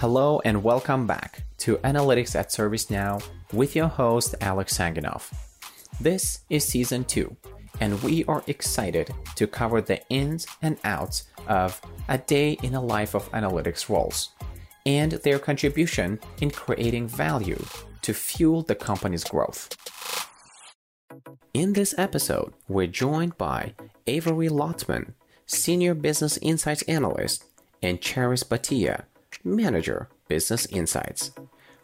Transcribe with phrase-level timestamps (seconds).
[0.00, 5.30] Hello and welcome back to Analytics at ServiceNow with your host Alex Sanganov.
[6.00, 7.36] This is season 2
[7.80, 11.78] and we are excited to cover the ins and outs of
[12.08, 14.30] a day in the life of analytics roles
[14.86, 17.62] and their contribution in creating value
[18.00, 19.76] to fuel the company's growth.
[21.52, 23.74] In this episode, we're joined by
[24.06, 25.12] Avery Lotman,
[25.44, 27.44] Senior Business Insights Analyst,
[27.82, 29.04] and Charis Bhatia,
[29.44, 31.32] Manager, Business Insights,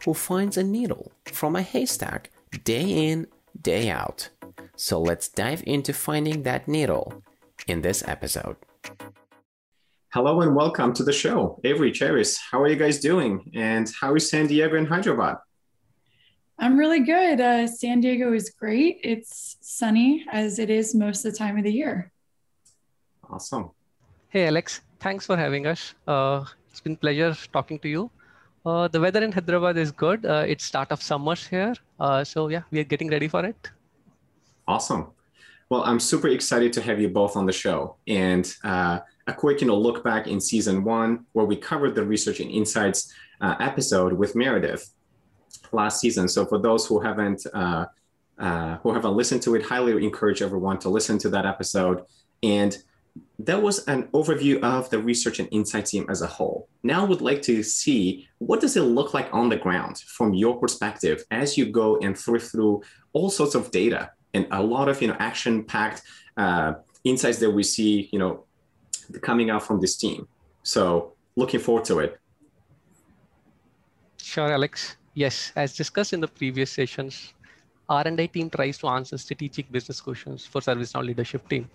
[0.05, 2.31] who finds a needle from a haystack
[2.65, 3.27] day in,
[3.61, 4.29] day out.
[4.77, 7.23] So let's dive into finding that needle
[7.67, 8.57] in this episode.
[10.13, 11.61] Hello and welcome to the show.
[11.65, 13.51] Avery, Charis, how are you guys doing?
[13.55, 15.37] And how is San Diego and Hyderabad?
[16.59, 17.41] I'm really good.
[17.41, 18.99] Uh, San Diego is great.
[19.03, 22.13] It's sunny as it is most of the time of the year.
[23.29, 23.71] Awesome.
[24.29, 24.81] Hey, Alex.
[25.01, 25.95] Thanks for having us.
[26.07, 26.45] Uh,
[26.77, 28.11] it's been pleasure talking to you.
[28.67, 30.27] Uh, the weather in Hyderabad is good.
[30.27, 31.75] Uh, it's start of summers here.
[31.99, 33.71] Uh, so yeah, we are getting ready for it.
[34.69, 35.07] Awesome.
[35.71, 37.97] Well, I'm super excited to have you both on the show.
[38.07, 42.05] And uh, a quick, you know, look back in season one, where we covered the
[42.05, 44.93] research and insights episode with Meredith
[45.73, 46.29] last season.
[46.29, 47.87] So for those who haven't uh,
[48.39, 52.03] uh, who haven't listened to it, highly encourage everyone to listen to that episode.
[52.43, 52.77] And
[53.39, 56.69] that was an overview of the research and insight team as a whole.
[56.83, 60.35] Now I would like to see what does it look like on the ground from
[60.35, 64.89] your perspective as you go and thrift through all sorts of data and a lot
[64.89, 66.03] of you know action-packed
[66.37, 68.45] uh, insights that we see you know
[69.23, 70.27] coming out from this team.
[70.63, 72.21] So looking forward to it.
[74.17, 74.97] Sure, Alex.
[75.15, 77.33] Yes, as discussed in the previous sessions,
[77.89, 81.71] R&I team tries to answer strategic business questions for ServiceNow leadership team.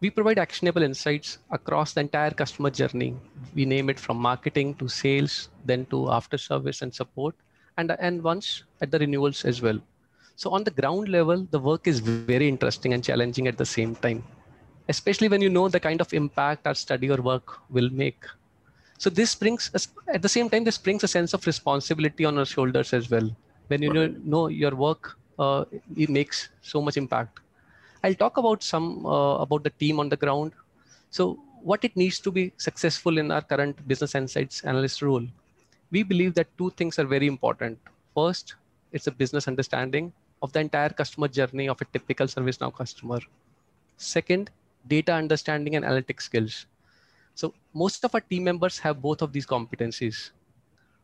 [0.00, 3.16] We provide actionable insights across the entire customer journey.
[3.54, 7.34] We name it from marketing to sales, then to after service and support,
[7.76, 9.78] and, and once at the renewals as well.
[10.36, 13.94] So on the ground level, the work is very interesting and challenging at the same
[13.94, 14.24] time,
[14.88, 18.24] especially when you know the kind of impact our study or work will make
[19.00, 22.36] so this brings us, at the same time, this brings a sense of responsibility on
[22.36, 23.34] our shoulders as well.
[23.68, 25.64] When you know, know your work, uh,
[25.96, 27.40] it makes so much impact.
[28.02, 30.52] I'll talk about some uh, about the team on the ground.
[31.10, 35.26] So what it needs to be successful in our current business insights analyst role.
[35.90, 37.78] We believe that two things are very important.
[38.14, 38.54] First,
[38.92, 40.12] it's a business understanding
[40.42, 43.20] of the entire customer journey of a typical ServiceNow customer.
[43.96, 44.50] Second,
[44.88, 46.66] data understanding and analytic skills.
[47.34, 50.30] So most of our team members have both of these competencies.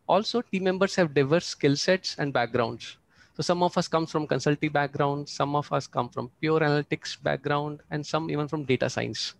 [0.08, 2.96] Also, team members have diverse skill sets and backgrounds.
[3.36, 7.22] So some of us come from consulting background, some of us come from pure analytics
[7.22, 9.34] background, and some even from data science.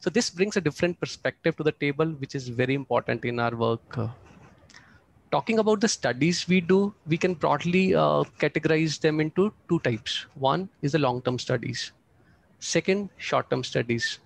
[0.00, 3.54] So this brings a different perspective to the table, which is very important in our
[3.54, 3.98] work.
[5.34, 10.26] talking about the studies we do, we can broadly uh, categorize them into two types.
[10.34, 11.92] One is the long-term studies.
[12.60, 14.20] Second, short-term studies.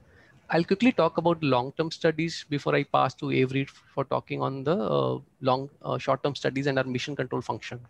[0.51, 4.77] I'll quickly talk about long-term studies before I pass to Avery for talking on the
[4.77, 7.81] uh, long uh, short-term studies and our mission control function.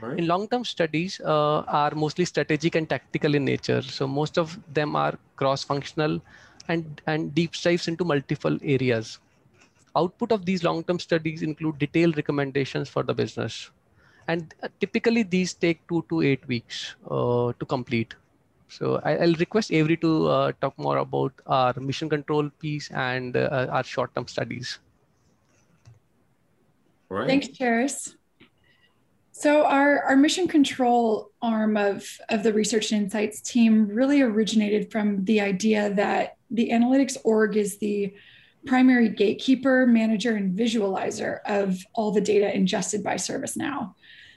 [0.00, 0.18] Right.
[0.18, 3.80] In long-term studies uh, are mostly strategic and tactical in nature.
[3.80, 6.20] So most of them are cross-functional
[6.68, 9.18] and, and deep dives into multiple areas.
[9.94, 13.70] Output of these long-term studies include detailed recommendations for the business.
[14.28, 18.14] And uh, typically these take two to eight weeks uh, to complete.
[18.68, 23.36] So I, will request Avery to uh, talk more about our mission control piece and
[23.36, 24.80] uh, our short-term studies.
[27.08, 27.28] Right.
[27.28, 28.15] Thanks, Charis.
[29.38, 34.90] So our, our mission control arm of, of the research and insights team really originated
[34.90, 38.14] from the idea that the analytics org is the
[38.64, 43.92] primary gatekeeper, manager, and visualizer of all the data ingested by ServiceNow.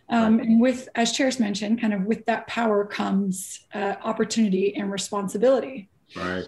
[0.09, 4.92] Um, and with, as Charis mentioned, kind of with that power comes uh, opportunity and
[4.92, 5.88] responsibility.
[6.14, 6.44] Right.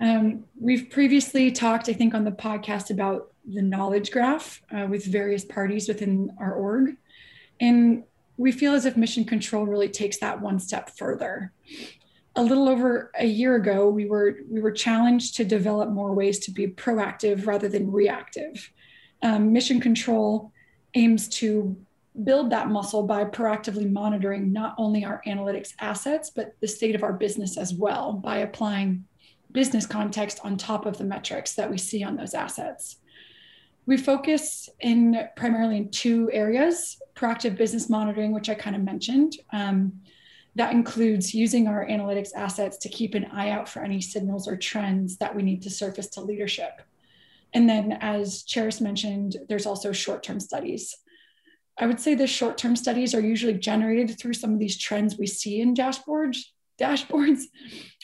[0.00, 5.04] Um, we've previously talked, I think, on the podcast about the knowledge graph uh, with
[5.04, 6.96] various parties within our org.
[7.60, 8.04] And
[8.36, 11.52] we feel as if mission control really takes that one step further.
[12.36, 16.38] A little over a year ago, we were we were challenged to develop more ways
[16.40, 18.72] to be proactive rather than reactive.
[19.22, 20.52] Um, mission control
[20.94, 21.76] aims to
[22.24, 27.02] build that muscle by proactively monitoring not only our analytics assets, but the state of
[27.02, 29.04] our business as well by applying
[29.52, 32.96] business context on top of the metrics that we see on those assets.
[33.86, 39.34] We focus in primarily in two areas proactive business monitoring, which I kind of mentioned.
[39.52, 40.00] Um,
[40.56, 44.56] that includes using our analytics assets to keep an eye out for any signals or
[44.56, 46.82] trends that we need to surface to leadership.
[47.52, 50.96] And then, as Charis mentioned, there's also short term studies.
[51.78, 55.18] I would say the short term studies are usually generated through some of these trends
[55.18, 56.38] we see in dashboards,
[56.80, 57.44] dashboards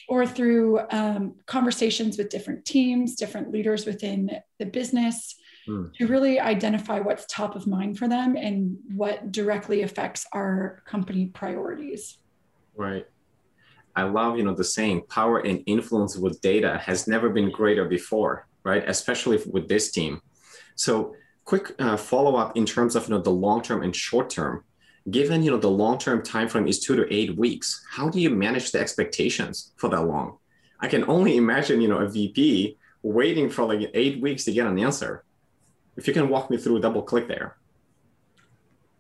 [0.08, 5.37] or through um, conversations with different teams, different leaders within the business
[5.69, 5.93] mm.
[5.94, 11.26] to really identify what's top of mind for them and what directly affects our company
[11.26, 12.19] priorities.
[12.75, 13.06] Right.
[13.97, 17.87] I love, you know, the saying power and influence with data has never been greater
[17.87, 18.87] before, right?
[18.87, 20.20] Especially with this team.
[20.75, 21.14] So
[21.47, 24.64] quick uh, follow up in terms of, you know, the long term and short term
[25.11, 28.31] given you know the long-term time frame is two to eight weeks how do you
[28.31, 30.38] manage the expectations for that long?
[30.81, 34.67] I can only imagine you know a vp waiting for like eight weeks to get
[34.67, 35.25] an answer.
[35.97, 37.56] If you can walk me through double click there.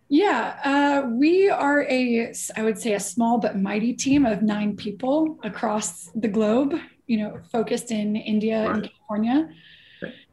[0.08, 4.76] Yeah uh, we are a i would say a small but mighty team of nine
[4.76, 6.74] people across the globe
[7.06, 8.74] you know focused in india right.
[8.74, 9.48] and california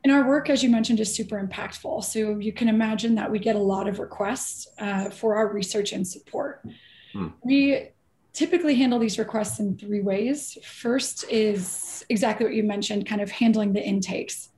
[0.04, 2.04] and our work, as you mentioned, is super impactful.
[2.04, 5.94] So you can imagine that we get a lot of requests uh, for our research
[5.94, 6.66] and support.
[7.14, 7.28] Hmm.
[7.42, 7.90] We
[8.34, 10.58] typically handle these requests in three ways.
[10.64, 14.50] First is exactly what you mentioned, kind of handling the intakes.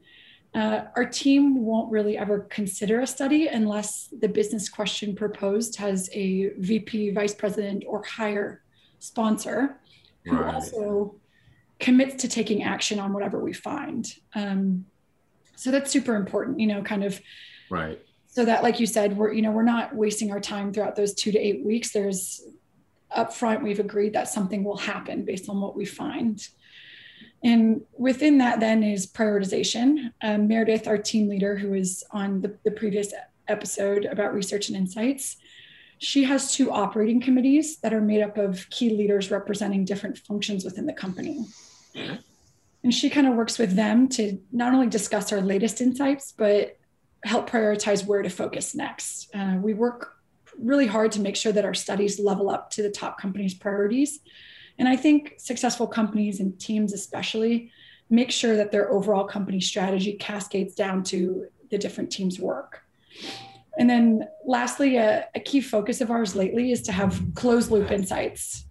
[0.55, 6.09] Uh, our team won't really ever consider a study unless the business question proposed has
[6.13, 8.63] a VP, vice president, or higher
[8.99, 9.77] sponsor
[10.23, 10.55] who right.
[10.55, 11.15] also
[11.79, 14.15] commits to taking action on whatever we find.
[14.33, 14.85] Um,
[15.55, 17.19] so that's super important you know kind of
[17.69, 17.99] right.
[18.27, 21.13] so that like you said we're you know we're not wasting our time throughout those
[21.13, 21.91] two to eight weeks.
[21.91, 22.41] There's
[23.15, 26.45] upfront we've agreed that something will happen based on what we find.
[27.43, 30.11] And within that then is prioritization.
[30.21, 33.13] Um, meredith our team leader who was on the, the previous
[33.47, 35.37] episode about research and insights
[35.97, 40.65] she has two operating committees that are made up of key leaders representing different functions
[40.65, 41.45] within the company
[42.85, 46.77] and she kind of works with them to not only discuss our latest insights, but
[47.23, 49.27] help prioritize where to focus next.
[49.33, 50.13] Uh, we work
[50.59, 54.19] really hard to make sure that our studies level up to the top companies' priorities.
[54.77, 57.71] And I think successful companies and teams, especially,
[58.11, 62.83] make sure that their overall company strategy cascades down to the different teams' work.
[63.79, 67.89] And then, lastly, a, a key focus of ours lately is to have closed loop
[67.89, 68.64] insights.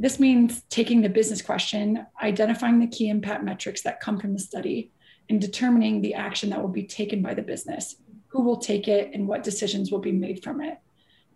[0.00, 4.38] This means taking the business question, identifying the key impact metrics that come from the
[4.38, 4.92] study,
[5.28, 7.96] and determining the action that will be taken by the business,
[8.28, 10.78] who will take it, and what decisions will be made from it.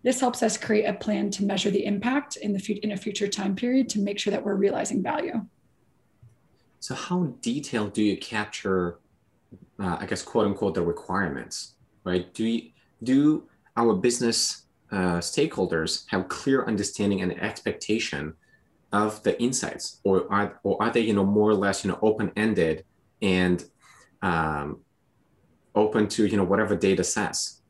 [0.01, 3.27] This helps us create a plan to measure the impact in, the, in a future
[3.27, 5.45] time period to make sure that we're realizing value.
[6.79, 8.99] So, how detailed do you capture,
[9.77, 11.75] uh, I guess, quote unquote, the requirements,
[12.05, 12.33] right?
[12.33, 12.69] Do you,
[13.03, 13.43] do
[13.75, 18.35] our business uh, stakeholders have clear understanding and expectation
[18.93, 21.99] of the insights, or are or are they you know more or less you know
[22.01, 22.85] open ended
[23.21, 23.65] and
[24.21, 24.79] um,
[25.75, 27.61] open to you know whatever data says?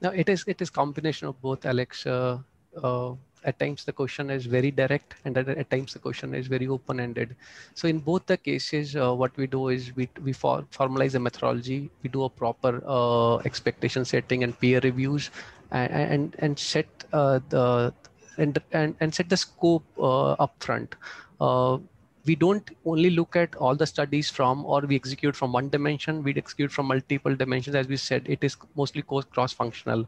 [0.00, 2.06] No, it is it is combination of both, Alex.
[2.06, 2.38] Uh,
[2.82, 3.12] uh,
[3.44, 6.66] at times the question is very direct and at, at times the question is very
[6.66, 7.36] open-ended
[7.74, 11.18] so in both the cases uh, what we do is we, we for, formalize a
[11.18, 15.30] methodology we do a proper uh, expectation setting and peer reviews
[15.72, 17.92] and and, and set uh, the
[18.38, 20.92] and, and, and set the scope uh, upfront.
[21.40, 21.78] Uh,
[22.26, 26.22] we don't only look at all the studies from or we execute from one dimension
[26.22, 27.76] we execute from multiple dimensions.
[27.76, 30.06] As we said it is mostly cross functional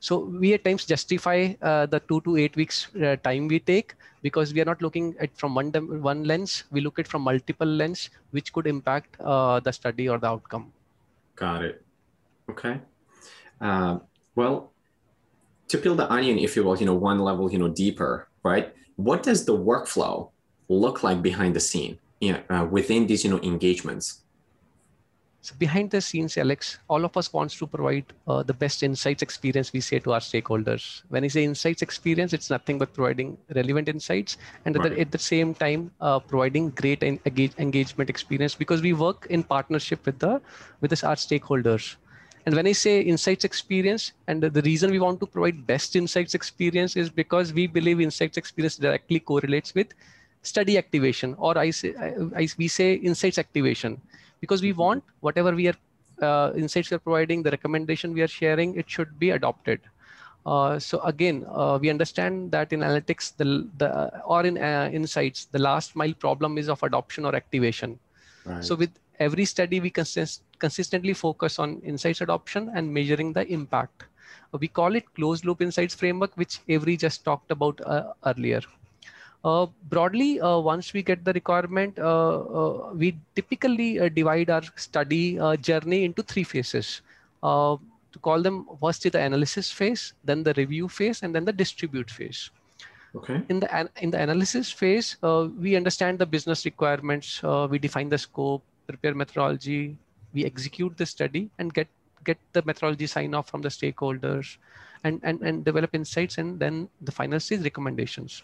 [0.00, 3.94] so we at times justify uh, the two to eight weeks uh, time we take
[4.22, 5.70] because we are not looking at from one
[6.02, 6.64] one lens.
[6.70, 10.72] We look at from multiple lens which could impact uh, the study or the outcome.
[11.36, 11.82] Got it.
[12.50, 12.80] Okay.
[13.60, 13.98] Uh,
[14.34, 14.73] well
[15.68, 18.74] to peel the onion, if you will, you know, one level, you know, deeper, right?
[18.96, 20.30] What does the workflow
[20.68, 24.24] look like behind the scene you know, uh, within these, you know, engagements?
[25.44, 29.20] So behind the scenes, Alex, all of us wants to provide uh, the best insights
[29.20, 31.02] experience we say to our stakeholders.
[31.10, 34.86] When I say insights experience, it's nothing but providing relevant insights and right.
[34.86, 39.26] at, the, at, the, same time uh, providing great engage, engagement experience because we work
[39.28, 40.40] in partnership with the
[40.80, 41.96] with this, our stakeholders.
[42.46, 46.34] And when I say insights experience, and the, reason we want to provide best insights
[46.34, 49.94] experience is because we believe insights experience directly correlates with
[50.42, 53.98] study activation, or I say I, I, we say insights activation,
[54.42, 55.76] because we want whatever we are
[56.20, 59.80] uh, insights we are providing, the recommendation we are sharing, it should be adopted.
[60.44, 65.46] Uh, so again, uh, we understand that in analytics, the, the or in uh, insights,
[65.46, 67.98] the last mile problem is of adoption or activation.
[68.44, 68.62] Right.
[68.62, 74.04] So with every study, we consist, consistently focus on insights adoption and measuring the impact.
[74.58, 78.60] We call it closed loop insights framework, which Avery just talked about uh, earlier.
[79.44, 84.62] Uh, broadly, uh, once we get the requirement, uh, uh we typically uh, divide our
[84.76, 87.02] study uh, journey into three phases.
[87.42, 91.52] to call them first is the analysis phase, then the review phase, and then the
[91.52, 92.50] distribute phase.
[93.16, 93.42] Okay.
[93.48, 93.68] In the
[94.00, 95.16] in the analysis phase,
[95.64, 97.42] we understand the business requirements.
[97.72, 99.96] we define the scope, prepare methodology.
[100.32, 101.88] We execute the study and get
[102.24, 104.56] get the methodology sign off from the stakeholders,
[105.04, 108.42] and and and develop insights, and then the final stage recommendations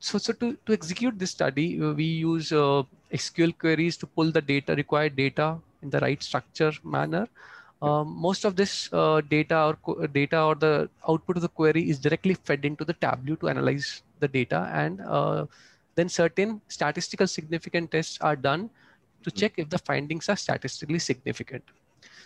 [0.00, 4.32] so, so to, to execute this study, uh, we use uh, SQL queries to pull
[4.32, 7.28] the data, required data in the right structure manner.
[7.82, 11.98] Um, most of this uh, data or data or the output of the query is
[11.98, 14.70] directly fed into the Tableau to analyze the data.
[14.72, 15.46] And uh,
[15.94, 18.70] then certain statistical significant tests are done
[19.22, 21.64] to check if the findings are statistically significant.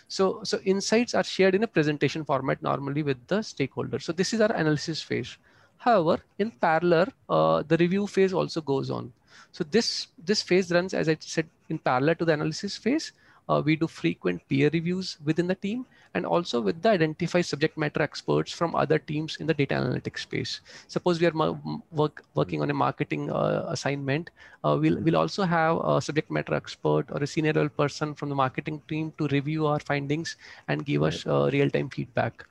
[0.07, 4.03] So, so insights are shared in a presentation format normally with the stakeholders.
[4.03, 5.37] So this is our analysis phase.
[5.77, 9.11] However, in parallel, uh, the review phase also goes on.
[9.51, 13.11] So this, this phase runs, as I said, in parallel to the analysis phase.
[13.47, 15.85] Uh, we do frequent peer reviews within the team
[16.15, 20.19] and also with the identified subject matter experts from other teams in the data analytics
[20.19, 20.61] space.
[20.87, 21.59] Suppose we are
[21.91, 24.29] work, working on a marketing uh, assignment,
[24.63, 28.29] uh, we'll, we'll also have a subject matter expert or a senior level person from
[28.29, 30.37] the marketing team to review our findings
[30.69, 32.45] and give us uh, real-time feedback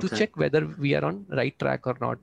[0.00, 0.16] to okay.
[0.16, 2.18] check whether we are on right track or not.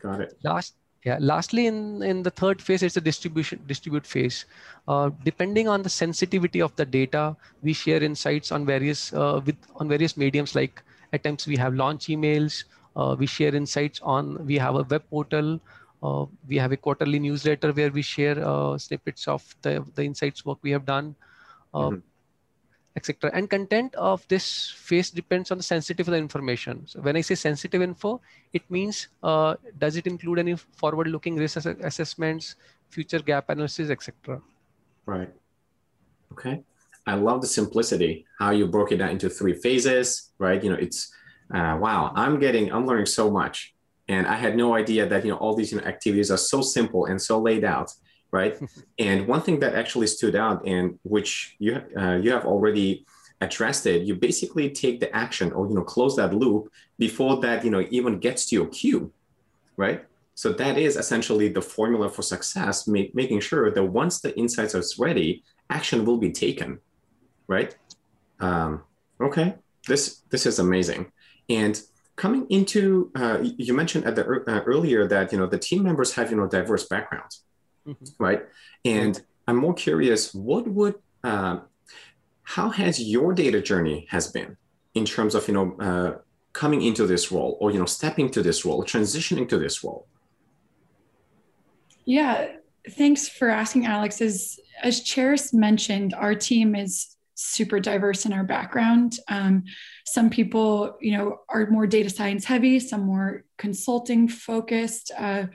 [0.00, 0.38] Got it.
[0.44, 0.74] Last,
[1.04, 1.18] yeah.
[1.20, 4.44] Lastly, in in the third phase, it's a distribution distribute phase.
[4.88, 9.56] Uh, depending on the sensitivity of the data, we share insights on various uh, with
[9.76, 10.54] on various mediums.
[10.54, 12.64] Like at times we have launch emails.
[12.96, 14.44] Uh, we share insights on.
[14.46, 15.60] We have a web portal.
[16.02, 20.44] Uh, we have a quarterly newsletter where we share uh, snippets of the the insights
[20.44, 21.14] work we have done.
[21.74, 22.15] Uh, mm-hmm
[22.96, 23.30] etc.
[23.34, 26.86] And content of this phase depends on the the information.
[26.86, 28.20] So when I say sensitive info,
[28.52, 32.56] it means uh, does it include any forward-looking risk ass assessments,
[32.88, 34.40] future gap analysis, etc.
[35.04, 35.30] Right.
[36.32, 36.62] Okay.
[37.06, 40.32] I love the simplicity how you broke it down into three phases.
[40.38, 40.62] Right.
[40.64, 41.12] You know, it's
[41.54, 42.12] uh, wow.
[42.16, 42.72] I'm getting.
[42.72, 43.74] I'm learning so much,
[44.08, 46.62] and I had no idea that you know all these you know, activities are so
[46.62, 47.92] simple and so laid out
[48.30, 48.58] right?
[48.98, 53.06] and one thing that actually stood out, and which you uh, you have already
[53.40, 57.64] addressed it, you basically take the action or you know close that loop before that
[57.64, 59.12] you know even gets to your queue,
[59.76, 60.04] right?
[60.34, 64.74] So that is essentially the formula for success, make, making sure that once the insights
[64.74, 66.78] are ready, action will be taken,
[67.48, 67.74] right?
[68.38, 68.82] Um,
[69.18, 69.54] okay,
[69.88, 71.12] this this is amazing,
[71.48, 71.80] and
[72.16, 76.14] coming into uh, you mentioned at the uh, earlier that you know the team members
[76.14, 77.45] have you know diverse backgrounds
[77.86, 78.04] mm-hmm.
[78.18, 78.42] right?
[78.84, 81.60] And I'm more curious, what would, uh,
[82.42, 84.56] how has your data journey has been
[84.94, 86.18] in terms of, you know, uh,
[86.52, 90.06] coming into this role or, you know, stepping to this role, transitioning to this role?
[92.04, 92.48] Yeah,
[92.90, 94.20] thanks for asking, Alex.
[94.20, 99.18] As, as Charis mentioned, our team is super diverse in our background.
[99.28, 99.64] Um,
[100.06, 105.10] some people, you know, are more data science heavy, some more consulting focused.
[105.18, 105.46] Uh,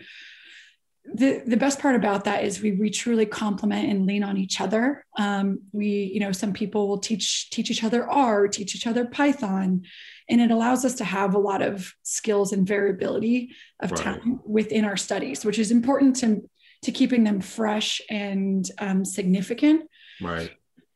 [1.03, 4.62] the, the best part about that is we, we truly complement and lean on each
[4.62, 5.03] other.
[5.17, 9.05] Um, we, you know, some people will teach teach each other R, teach each other
[9.05, 9.84] Python,
[10.29, 14.01] and it allows us to have a lot of skills and variability of right.
[14.01, 16.48] time within our studies, which is important to
[16.84, 19.89] to keeping them fresh and um, significant.
[20.22, 20.51] Right.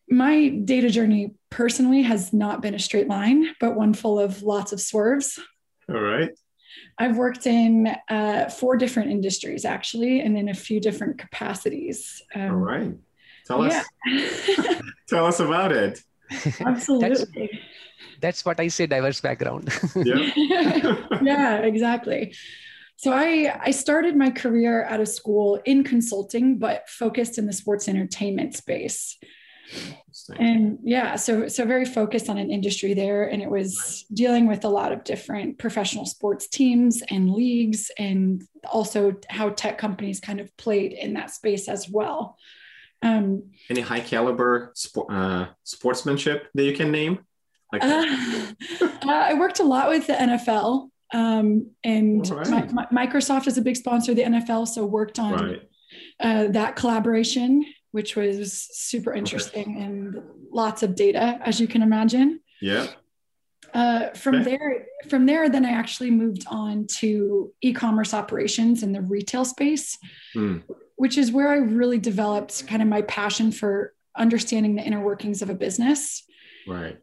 [0.09, 4.71] My data journey personally has not been a straight line, but one full of lots
[4.71, 5.39] of swerves.
[5.89, 6.29] All right.
[6.97, 12.21] I've worked in uh, four different industries actually, and in a few different capacities.
[12.33, 12.93] Um, All right.
[13.45, 13.83] Tell yeah.
[14.07, 14.81] us.
[15.07, 16.01] tell us about it.
[16.59, 17.09] Absolutely.
[17.09, 17.25] That's,
[18.19, 19.71] that's what I say diverse background.
[19.95, 20.31] yeah.
[21.21, 22.33] yeah, exactly.
[22.97, 27.53] So I I started my career out of school in consulting, but focused in the
[27.53, 29.17] sports entertainment space
[30.39, 34.65] and yeah so so very focused on an industry there and it was dealing with
[34.65, 40.39] a lot of different professional sports teams and leagues and also how tech companies kind
[40.39, 42.37] of played in that space as well.
[43.01, 47.19] Um, any high caliber sp- uh, sportsmanship that you can name?
[47.71, 48.05] Like uh,
[48.81, 52.71] uh, i worked a lot with the nfl um, and right.
[52.71, 55.61] my, my, microsoft is a big sponsor of the nfl so worked on right.
[56.19, 57.65] Uh, that collaboration
[57.95, 59.81] which was super interesting okay.
[59.85, 60.21] and
[60.51, 62.41] lots of data, as you can imagine.
[62.61, 62.87] Yeah.
[63.73, 64.43] Uh, from okay.
[64.43, 69.97] there, from there, then I actually moved on to e-commerce operations in the retail space,
[70.35, 70.61] mm.
[70.97, 75.41] which is where I really developed kind of my passion for understanding the inner workings
[75.41, 76.25] of a business.
[76.67, 76.97] Right.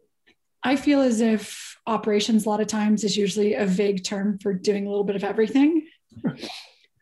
[0.61, 4.53] I feel as if operations a lot of times is usually a vague term for
[4.53, 5.87] doing a little bit of everything.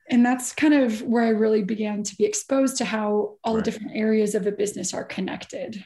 [0.09, 3.63] and that's kind of where I really began to be exposed to how all right.
[3.63, 5.83] the different areas of a business are connected.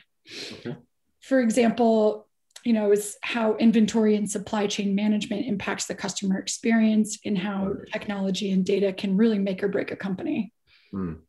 [0.53, 0.75] Okay.
[1.21, 2.27] For example,
[2.63, 7.67] you know, is how inventory and supply chain management impacts the customer experience and how
[7.67, 7.87] right.
[7.93, 10.51] technology and data can really make or break a company.
[10.93, 11.19] Mm.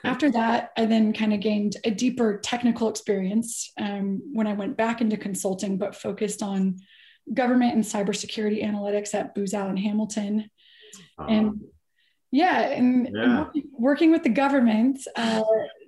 [0.00, 0.08] Okay.
[0.08, 4.76] After that, I then kind of gained a deeper technical experience um, when I went
[4.76, 6.78] back into consulting, but focused on
[7.32, 10.50] government and cybersecurity analytics at Booz Allen Hamilton.
[11.18, 11.60] Uh, and
[12.32, 13.38] yeah, and, yeah.
[13.40, 15.42] working, working, with the government uh,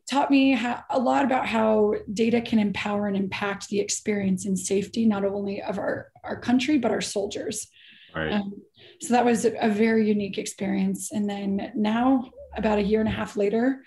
[0.09, 4.59] taught me how, a lot about how data can empower and impact the experience and
[4.59, 7.67] safety, not only of our, our country, but our soldiers.
[8.15, 8.33] Right.
[8.33, 8.53] Um,
[9.01, 11.11] so that was a very unique experience.
[11.11, 13.83] And then now, about a year and a half later,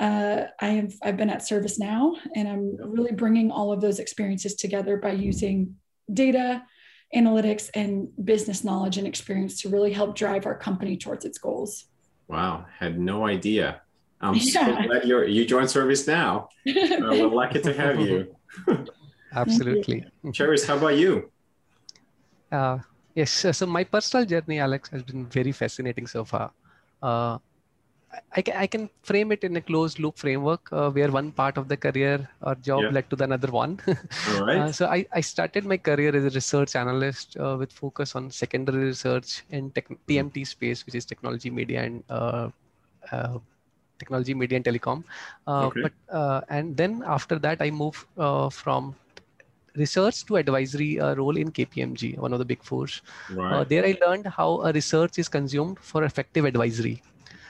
[0.00, 4.54] uh, I have I've been at ServiceNow, and I'm really bringing all of those experiences
[4.54, 5.76] together by using
[6.12, 6.62] data,
[7.14, 11.86] analytics, and business knowledge and experience to really help drive our company towards its goals.
[12.28, 13.82] Wow, had no idea.
[14.20, 14.66] I'm yeah.
[14.66, 16.44] so glad you you joined ServiceNow.
[16.44, 18.34] Uh, we're lucky to have you.
[19.34, 20.04] Absolutely.
[20.32, 21.30] Charis, how about you?
[22.50, 22.78] Uh,
[23.14, 26.50] yes, so my personal journey, Alex, has been very fascinating so far.
[27.02, 27.38] Uh,
[28.34, 31.56] I, can, I can frame it in a closed loop framework uh, where one part
[31.56, 32.90] of the career or job yeah.
[32.90, 33.80] led to the another one.
[34.40, 34.58] Right.
[34.58, 38.30] Uh, so I, I started my career as a research analyst uh, with focus on
[38.30, 42.48] secondary research in tech, TMT space, which is technology, media, and uh,
[43.12, 43.38] uh,
[43.98, 45.04] technology, media, and telecom.
[45.46, 45.82] Uh, okay.
[45.82, 48.06] But and then after that, I moved
[48.52, 48.94] from
[49.76, 53.02] research to advisory uh, role in KPMG, one of the big fours.
[53.30, 53.52] Right.
[53.52, 57.02] Uh, there I learned how a research is consumed for effective advisory.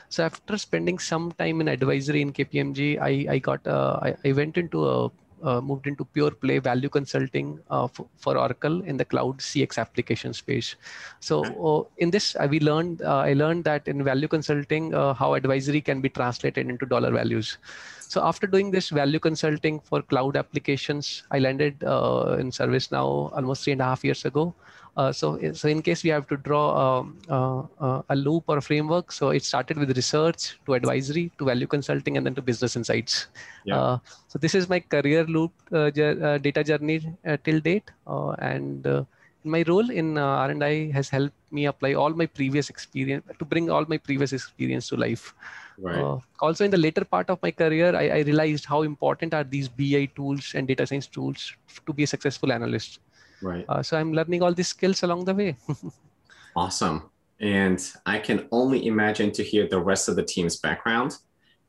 [0.09, 4.33] So after spending some time in advisory in KPMG, I, I got uh, I, I
[4.33, 5.11] went into a
[5.43, 10.33] uh, moved into pure play value consulting uh, for, Oracle in the cloud CX application
[10.33, 10.77] space.
[11.21, 15.15] So uh, in this, uh, we learned uh, I learned that in value consulting uh,
[15.15, 17.59] how advisory can be translated into dollar values.
[18.01, 23.73] So after doing this value consulting for cloud applications, I landed in ServiceNow almost three
[23.73, 24.55] and a half years ago.
[24.97, 28.59] Uh, so, so in case we have to draw um, uh, uh, a loop or
[28.59, 32.41] a framework, so it started with research to advisory to value consulting and then to
[32.41, 33.27] business insights.
[33.65, 33.79] Yeah.
[33.79, 39.07] Uh, so this is my career loop uh, data journey till date, and
[39.45, 43.85] my role in R&I has helped me apply all my previous experience to bring all
[43.87, 45.35] my previous experience to life.
[45.79, 45.99] Right.
[45.99, 49.45] Uh, also, in the later part of my career, I, I, realized how important are
[49.45, 51.53] these BI tools and data science tools
[51.87, 53.01] to be a successful analyst.
[53.43, 53.65] Right.
[53.69, 55.57] Uh, so I'm learning all these skills along the way.
[56.57, 57.11] awesome.
[57.41, 61.17] And I can only imagine to hear the rest of the team's background,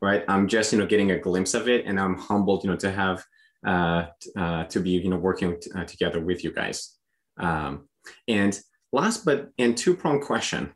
[0.00, 0.24] right?
[0.28, 2.90] I'm just, you know, getting a glimpse of it and I'm humbled, you know, to
[2.90, 3.24] have,
[3.66, 6.96] uh, uh, to be, you know, working t- uh, together with you guys.
[7.38, 7.88] Um,
[8.26, 8.58] and
[8.92, 10.72] last but, and two prong question.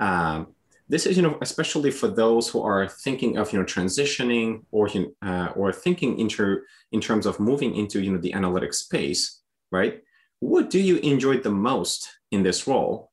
[0.00, 0.48] Um,
[0.88, 4.88] this is, you know, especially for those who are thinking of, you know, transitioning or,
[5.22, 10.02] uh, or thinking into, in terms of moving into, you know, the analytics space, right?
[10.44, 13.10] What do you enjoy the most in this role?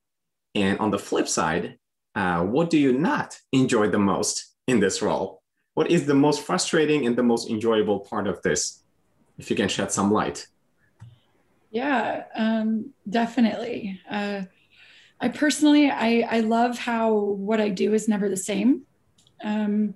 [0.53, 1.77] And on the flip side,
[2.13, 5.41] uh, what do you not enjoy the most in this role?
[5.73, 8.83] What is the most frustrating and the most enjoyable part of this?
[9.37, 10.45] If you can shed some light.
[11.71, 14.01] Yeah, um, definitely.
[14.09, 14.41] Uh,
[15.21, 18.81] I personally, I, I love how what I do is never the same.
[19.41, 19.93] Um,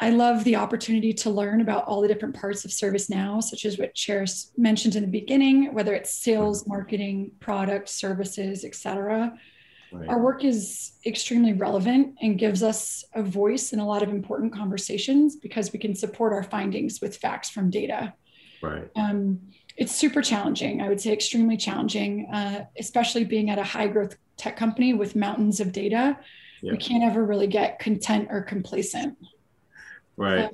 [0.00, 3.78] I love the opportunity to learn about all the different parts of ServiceNow, such as
[3.78, 9.36] what Charis mentioned in the beginning, whether it's sales, marketing, product, services, etc.
[9.90, 10.08] Right.
[10.08, 14.52] Our work is extremely relevant and gives us a voice in a lot of important
[14.52, 18.14] conversations because we can support our findings with facts from data.
[18.62, 18.88] Right.
[18.94, 19.40] Um,
[19.76, 20.80] it's super challenging.
[20.80, 25.16] I would say extremely challenging, uh, especially being at a high growth tech company with
[25.16, 26.18] mountains of data.
[26.62, 26.72] Yeah.
[26.72, 29.16] We can't ever really get content or complacent.
[30.18, 30.50] Right.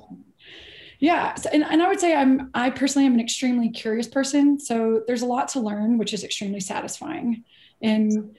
[0.99, 1.35] yeah.
[1.35, 4.59] So, and, and I would say I'm, I personally am an extremely curious person.
[4.59, 7.43] So there's a lot to learn, which is extremely satisfying.
[7.81, 8.37] And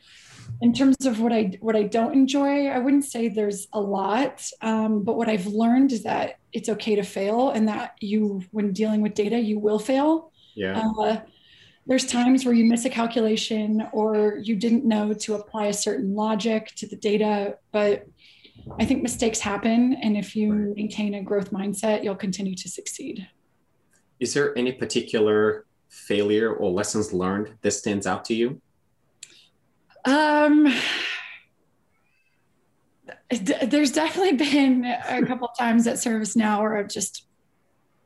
[0.63, 4.49] in terms of what I, what I don't enjoy, I wouldn't say there's a lot.
[4.63, 8.73] Um, but what I've learned is that it's okay to fail and that you, when
[8.73, 10.33] dealing with data, you will fail.
[10.55, 10.83] Yeah.
[10.99, 11.21] Uh,
[11.87, 16.15] there's times where you miss a calculation or you didn't know to apply a certain
[16.15, 18.07] logic to the data, but
[18.79, 19.95] I think mistakes happen.
[20.03, 20.77] And if you right.
[20.77, 23.27] maintain a growth mindset, you'll continue to succeed.
[24.21, 28.61] Is there any particular failure or lessons learned that stands out to you?
[30.05, 30.73] Um,
[33.31, 37.27] there's definitely been a couple times at ServiceNow where I've just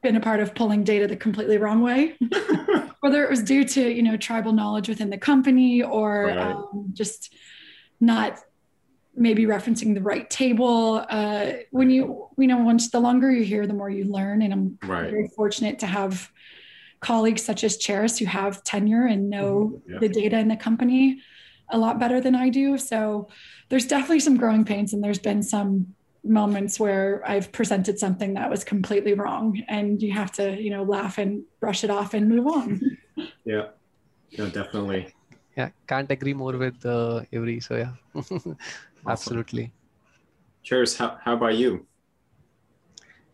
[0.02, 2.16] been a part of pulling data the completely wrong way,
[3.00, 6.38] whether it was due to you know tribal knowledge within the company or right.
[6.38, 7.34] um, just
[8.00, 8.38] not
[9.14, 11.05] maybe referencing the right table.
[11.09, 14.42] Uh, when you, you know, once the longer you're here, the more you learn.
[14.42, 15.11] And I'm right.
[15.11, 16.31] very fortunate to have
[17.01, 19.92] colleagues such as Charis who have tenure and know mm-hmm.
[19.94, 19.99] yeah.
[19.99, 21.20] the data in the company
[21.70, 22.79] a lot better than I do.
[22.79, 23.29] So
[23.68, 25.94] there's definitely some growing pains, and there's been some
[26.25, 30.83] moments where I've presented something that was completely wrong, and you have to, you know,
[30.83, 32.99] laugh and brush it off and move on.
[33.44, 33.68] yeah,
[34.37, 35.14] no, definitely.
[35.57, 37.61] Yeah, can't agree more with uh, Avery.
[37.61, 37.92] So yeah,
[39.00, 39.12] awesome.
[39.12, 39.72] absolutely.
[40.62, 40.96] Charis.
[40.96, 41.86] How how about you?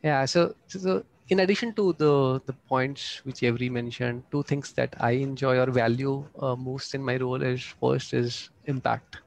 [0.02, 4.94] Yeah, so so in addition to the the points which Avery mentioned, two things that
[5.00, 9.18] I enjoy or value uh, most in my role is first is impact.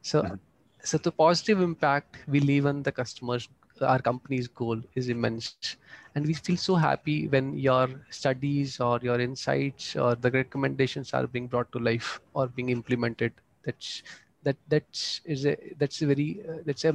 [0.00, 0.34] So, mm-hmm.
[0.82, 3.48] so the positive impact we leave on the customers,
[3.82, 5.76] our company's goal is immense,
[6.14, 11.26] and we feel so happy when your studies or your insights or the recommendations are
[11.26, 13.32] being brought to life or being implemented.
[13.64, 14.02] That's
[14.48, 16.92] that that's is a that's a very uh, that's a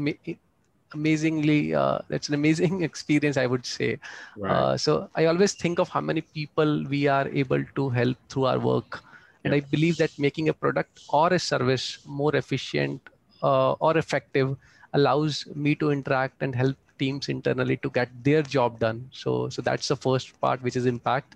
[0.93, 3.97] amazingly uh, that's an amazing experience i would say.
[4.37, 4.51] Right.
[4.51, 8.45] uh, so i always think of how many people we are able to help through
[8.51, 9.01] our work.
[9.45, 11.87] And i believe that making a product or a service
[12.19, 13.09] more efficient
[13.49, 14.55] uh, or effective
[14.93, 18.99] allows me to interact and help teams internally to get their job done.
[19.11, 21.35] So so that's the first part which is impact.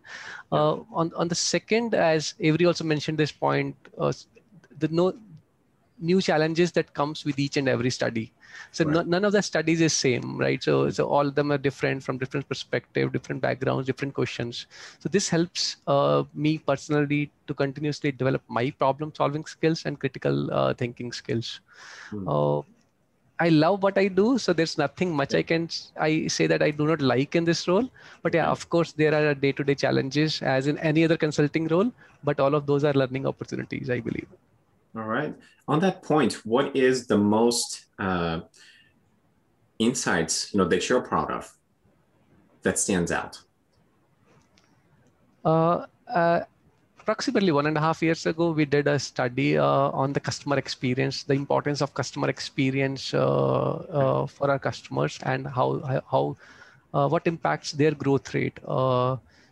[0.51, 4.13] Uh, on on the second as avery also mentioned this point uh,
[4.79, 5.13] the no
[5.99, 8.31] new challenges that comes with each and every study
[8.71, 9.07] so right.
[9.07, 12.17] none of the studies is same right so so all of them are different from
[12.17, 14.67] different perspective different backgrounds different questions
[14.99, 20.51] so this helps uh, me personally to continuously develop my problem solving skills and critical
[20.51, 21.61] uh, thinking skills
[22.09, 22.27] hmm.
[22.27, 22.61] uh,
[23.39, 26.71] I love what I do, so there's nothing much I can I say that I
[26.71, 27.87] do not like in this role.
[28.23, 31.91] But yeah, of course, there are day-to-day challenges as in any other consulting role.
[32.23, 34.27] But all of those are learning opportunities, I believe.
[34.95, 35.35] All right.
[35.67, 38.41] On that point, what is the most uh,
[39.79, 41.53] insights you know that you're proud of
[42.63, 43.39] that stands out?
[45.45, 46.41] Uh, uh,
[46.99, 50.57] approximately one and a half years ago, we did a study uh, on the customer
[50.57, 55.79] experience, the importance of customer experience uh, uh, for our customers, and how
[56.11, 56.35] how
[56.91, 58.59] what impacts their growth rate.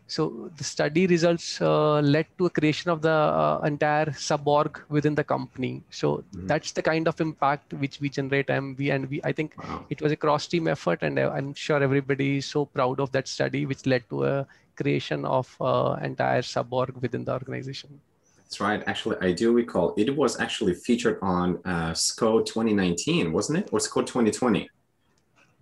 [0.08, 5.16] So the study results uh, led to a creation of the uh, entire sub-org within
[5.16, 5.82] the company.
[5.90, 6.48] So mm-hmm.
[6.48, 8.50] that's the kind of impact which we generate.
[8.50, 9.86] And we and we, I think wow.
[9.90, 13.28] it was a cross-team effort, and uh, I'm sure everybody is so proud of that
[13.28, 18.00] study, which led to a creation of uh, entire sub-org within the organization.
[18.38, 18.84] That's right.
[18.86, 23.80] Actually, I do recall it was actually featured on uh, SCO 2019, wasn't it, or
[23.80, 24.70] SCO 2020?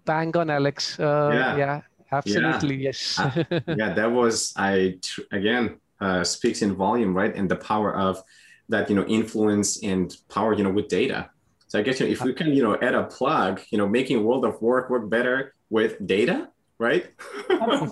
[0.04, 1.00] Bang on, Alex.
[1.00, 1.56] Uh, yeah.
[1.56, 1.82] yeah
[2.14, 2.84] Absolutely, yeah.
[2.84, 3.20] yes.
[3.20, 5.00] uh, yeah, that was I
[5.32, 7.34] again uh, speaks in volume, right?
[7.36, 8.22] And the power of
[8.70, 11.30] that, you know, influence and power, you know, with data.
[11.68, 13.88] So I guess you know, if we can, you know, add a plug, you know,
[13.88, 17.06] making World of Work work better with data, right?
[17.50, 17.88] uh,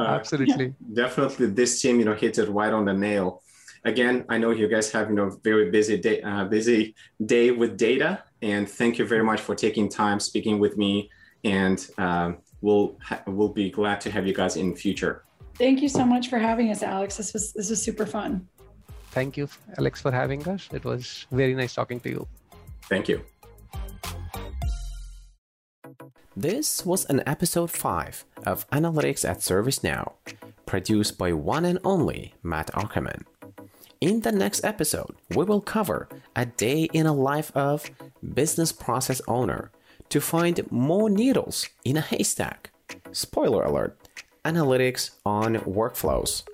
[0.00, 0.74] Absolutely.
[0.92, 3.42] Definitely, this team, you know, hits it right on the nail.
[3.84, 7.78] Again, I know you guys have, you know, very busy day, uh, busy day with
[7.78, 11.10] data, and thank you very much for taking time speaking with me
[11.44, 11.78] and.
[11.96, 15.24] Um, we'll ha- we'll be glad to have you guys in future.
[15.56, 17.16] Thank you so much for having us, Alex.
[17.16, 18.46] This was this was super fun.
[19.12, 20.68] Thank you, Alex, for having us.
[20.72, 22.28] It was very nice talking to you.
[22.82, 23.24] Thank you.
[26.36, 30.12] This was an episode 5 of Analytics at ServiceNow,
[30.66, 33.24] produced by one and only Matt Ackerman.
[34.02, 37.90] In the next episode, we will cover a day in a life of
[38.34, 39.70] business process owner
[40.08, 42.70] to find more needles in a haystack.
[43.12, 43.98] Spoiler alert
[44.44, 46.44] analytics on workflows.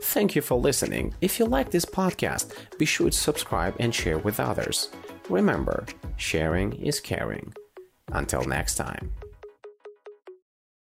[0.00, 1.14] Thank you for listening.
[1.20, 4.88] If you like this podcast, be sure to subscribe and share with others.
[5.28, 5.84] Remember,
[6.16, 7.52] sharing is caring.
[8.12, 9.12] Until next time.